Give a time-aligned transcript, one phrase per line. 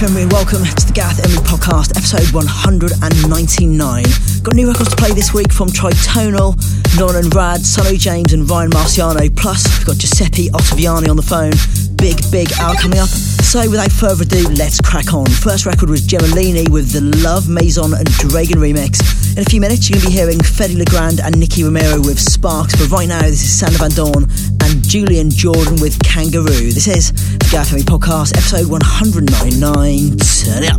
[0.00, 4.04] Emery welcome to the Gareth Emery podcast, episode 199.
[4.44, 6.54] Got new records to play this week from Tritonal,
[6.94, 9.26] Norin Rad, Sonny James and Ryan Marciano.
[9.34, 11.50] Plus, we've got Giuseppe Ottaviani on the phone.
[11.96, 13.08] Big, big hour coming up.
[13.42, 15.26] So without further ado, let's crack on.
[15.26, 19.02] First record was Gemellini with the Love Maison and Dragon remix.
[19.34, 21.98] In a few minutes, you're going to be hearing Fedde Le Grand and Nicky Romero
[21.98, 22.78] with Sparks.
[22.78, 24.30] But right now, this is Sander Van Doorn
[24.62, 26.70] and Julian Jordan with Kangaroo.
[26.70, 27.10] This is
[27.50, 30.18] Gareth Podcast, episode 199.
[30.18, 30.70] Turn it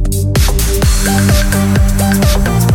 [2.63, 2.68] up.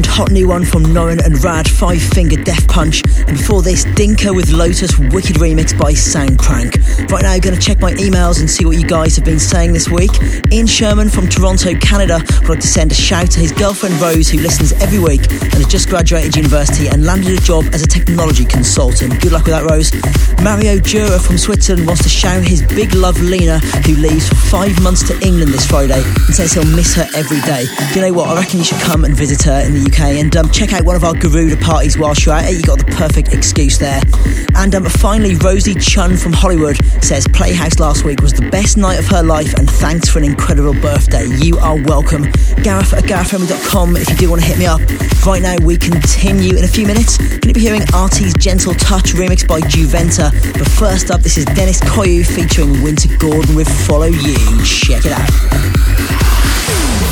[0.00, 4.32] Hot new one from Norin and Rad, Five Finger Death Punch, and before this, Dinka
[4.32, 7.10] with Lotus, wicked remix by Soundcrank.
[7.10, 9.74] Right now, going to check my emails and see what you guys have been saying
[9.74, 10.10] this week.
[10.50, 14.30] Ian Sherman from Toronto, Canada, would like to send a shout to his girlfriend Rose,
[14.30, 17.86] who listens every week and has just graduated university and landed a job as a
[17.86, 19.20] technology consultant.
[19.20, 19.92] Good luck with that, Rose.
[20.42, 24.80] Mario Jura from Switzerland wants to shout his big love Lena, who leaves for five
[24.82, 27.66] months to England this Friday and says he'll miss her every day.
[27.92, 28.30] Do you know what?
[28.30, 30.84] I reckon you should come and visit her in the UK and um, check out
[30.84, 32.56] one of our Garuda parties whilst you're at it.
[32.56, 34.00] You got the perfect excuse there.
[34.56, 38.98] And um, finally, Rosie Chun from Hollywood says Playhouse last week was the best night
[38.98, 41.26] of her life and thanks for an incredible birthday.
[41.26, 42.22] You are welcome.
[42.62, 44.80] Gareth at garethfreming.com if you do want to hit me up.
[45.26, 47.18] Right now, we continue in a few minutes.
[47.18, 50.32] Going to be hearing Arty's Gentle Touch remix by Juventa.
[50.58, 54.36] But first up, this is Dennis Koyu featuring Winter Gordon with Follow You.
[54.64, 57.11] Check it out.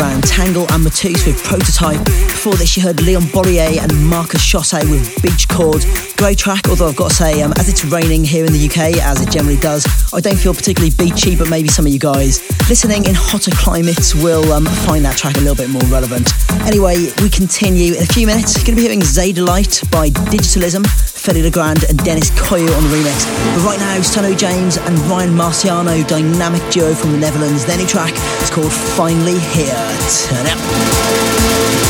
[0.00, 2.02] Tangle and Matus with Prototype.
[2.04, 6.09] Before this, you heard Leon Bolier and Marcus Schössow with Beach Chord.
[6.20, 9.00] Great track, although I've got to say, um, as it's raining here in the UK,
[9.00, 12.44] as it generally does, I don't feel particularly beachy, but maybe some of you guys
[12.68, 16.28] listening in hotter climates will um, find that track a little bit more relevant.
[16.68, 18.52] Anyway, we continue in a few minutes.
[18.52, 22.92] Going to be hearing Zdarlight by Digitalism, Fedde Le Grand and Dennis Koyo on the
[22.92, 23.24] remix.
[23.56, 27.64] But right now, Sunnery James and Ryan Marciano, dynamic duo from the Netherlands.
[27.64, 29.88] Their new track is called Finally Here.
[30.28, 31.89] Turn up.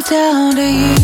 [0.00, 0.97] come down to you.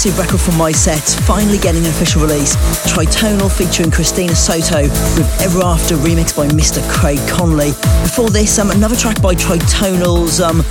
[0.00, 2.56] Massive record from my sets, finally getting an official release.
[2.88, 6.80] Tritonal featuring Christina Soto with Ever After remix by Mr.
[6.90, 7.72] Craig Connelly.
[8.00, 10.62] Before this, um, another track by Tritonal's um,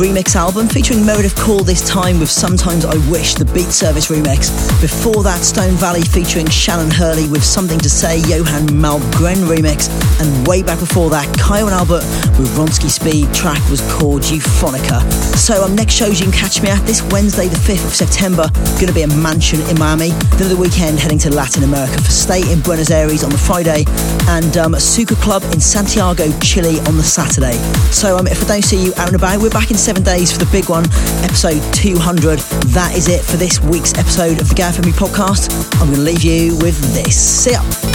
[0.00, 4.48] remix album featuring Meredith Call this time with Sometimes I Wish, the Beat Service remix.
[4.80, 9.92] Before that, Stone Valley featuring Shannon Hurley with Something to Say, Johan Malmgren remix.
[10.20, 12.02] And way back before that, Kyau and Albert
[12.38, 15.00] with Ronski Speed track was called Euphonica.
[15.36, 18.48] So um, next shows you can catch me at this Wednesday, the 5th of September,
[18.76, 20.10] going to be a mansion in Miami.
[20.36, 23.84] Then the weekend heading to Latin America for stay in Buenos Aires on the Friday
[24.28, 27.54] and um, Suka Club in Santiago, Chile on the Saturday.
[27.90, 30.32] So um, if I don't see you out and about, we're back in seven days
[30.32, 30.84] for the big one,
[31.22, 32.38] episode 200.
[32.74, 35.54] That is it for this week's episode of the Emery podcast.
[35.80, 37.16] I'm going to leave you with this.
[37.16, 37.87] See ya.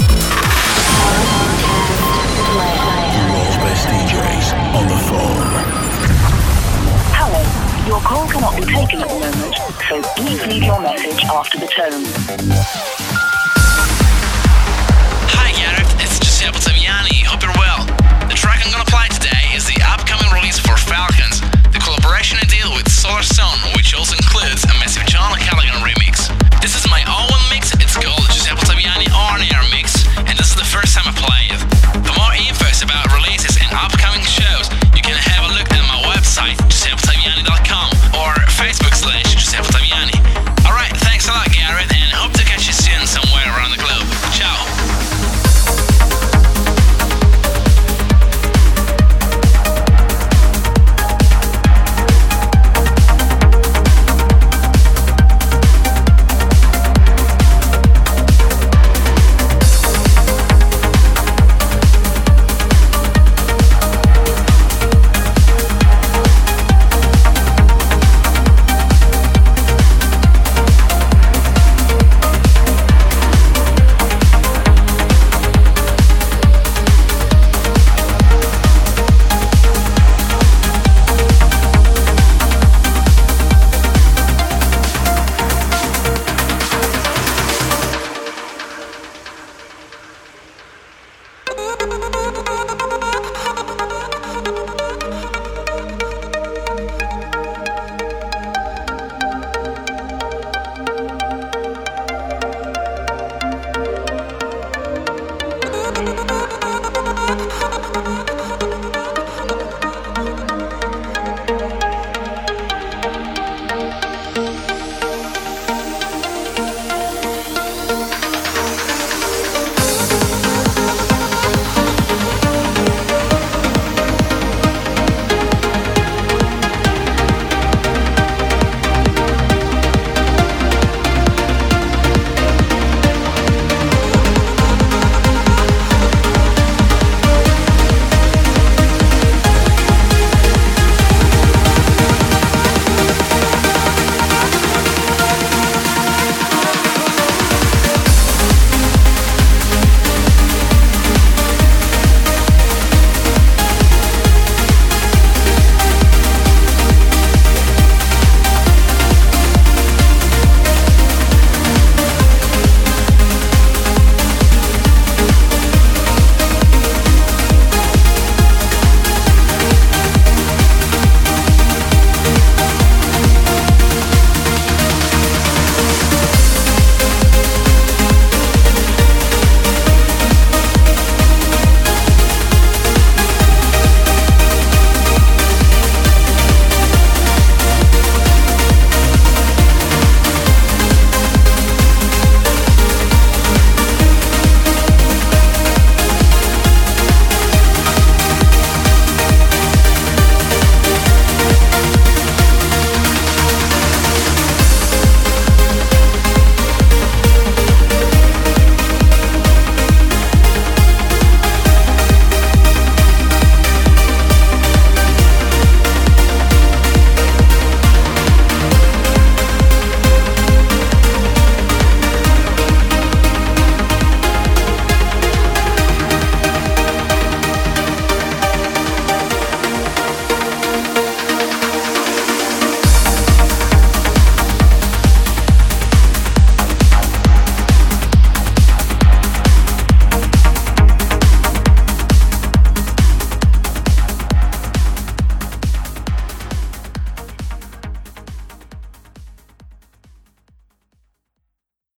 [8.94, 9.56] at the moment,
[9.90, 12.06] so please leave your message after the tone.
[15.34, 15.50] Hi
[15.98, 16.20] it's
[17.26, 17.86] Hope you're well.
[18.30, 21.42] The track I'm gonna play today is the upcoming release for Falcons,
[21.74, 22.38] the collaboration
[22.78, 23.73] with Solarstone